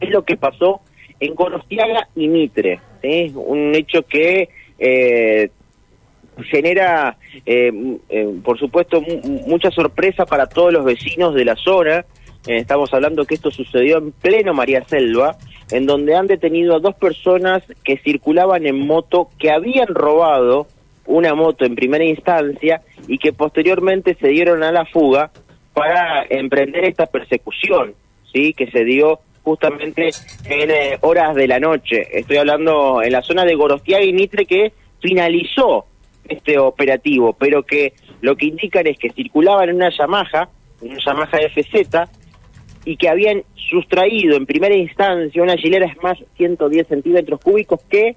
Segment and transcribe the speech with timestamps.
[0.00, 0.80] es lo que pasó
[1.20, 2.80] en Gorostiaga y Mitre.
[3.34, 5.50] Un hecho que eh,
[6.44, 7.16] genera,
[7.46, 7.72] eh,
[8.08, 9.02] eh, por supuesto,
[9.46, 12.04] mucha sorpresa para todos los vecinos de la zona.
[12.46, 15.36] estamos hablando que esto sucedió en pleno María Selva,
[15.70, 20.66] en donde han detenido a dos personas que circulaban en moto que habían robado
[21.06, 25.30] una moto en primera instancia y que posteriormente se dieron a la fuga
[25.72, 27.94] para emprender esta persecución,
[28.32, 30.10] sí, que se dio justamente
[30.46, 32.08] en eh, horas de la noche.
[32.10, 35.84] Estoy hablando en la zona de Gorostiaga y Mitre que finalizó
[36.26, 40.48] este operativo, pero que lo que indican es que circulaban una Yamaha,
[40.80, 42.08] una Yamaha FZ,
[42.86, 48.16] y que habían sustraído en primera instancia una hilera más 110 centímetros cúbicos que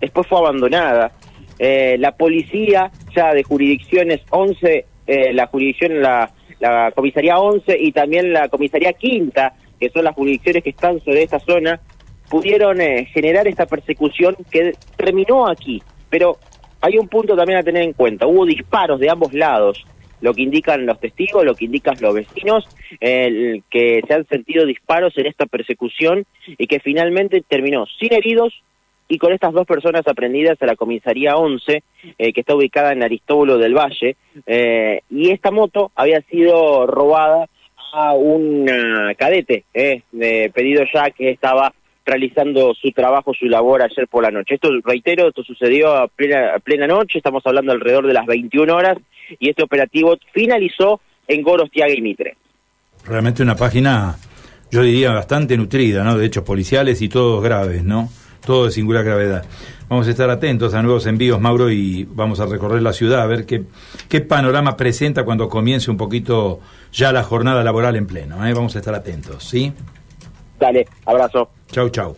[0.00, 1.12] después fue abandonada.
[1.58, 7.92] Eh, la policía ya de jurisdicciones 11, eh, la jurisdicción, la, la comisaría 11 y
[7.92, 11.80] también la comisaría quinta, que son las jurisdicciones que están sobre esta zona,
[12.28, 15.82] pudieron eh, generar esta persecución que terminó aquí.
[16.08, 16.38] Pero
[16.80, 19.84] hay un punto también a tener en cuenta, hubo disparos de ambos lados,
[20.20, 22.66] lo que indican los testigos, lo que indican los vecinos,
[22.98, 28.54] que se han sentido disparos en esta persecución y que finalmente terminó sin heridos
[29.08, 31.82] y con estas dos personas aprendidas a la comisaría 11,
[32.18, 37.48] eh, que está ubicada en Aristóbulo del Valle, eh, y esta moto había sido robada
[37.94, 38.66] a un
[39.16, 41.72] cadete, eh, de pedido ya que estaba
[42.04, 44.56] realizando su trabajo, su labor ayer por la noche.
[44.56, 48.74] Esto, reitero, esto sucedió a plena, a plena noche, estamos hablando alrededor de las 21
[48.74, 48.98] horas,
[49.38, 52.36] y este operativo finalizó en Gorostiaga y Mitre.
[53.06, 54.16] Realmente una página,
[54.70, 56.18] yo diría, bastante nutrida, ¿no?
[56.18, 58.10] De hechos policiales y todos graves, ¿no?
[58.44, 59.44] todo de singular gravedad.
[59.88, 63.26] Vamos a estar atentos a nuevos envíos, Mauro, y vamos a recorrer la ciudad a
[63.26, 63.64] ver qué,
[64.08, 66.60] qué panorama presenta cuando comience un poquito
[66.92, 68.46] ya la jornada laboral en pleno.
[68.46, 68.54] ¿eh?
[68.54, 69.72] Vamos a estar atentos, ¿sí?
[70.58, 71.50] Dale, abrazo.
[71.70, 72.16] Chau, chau.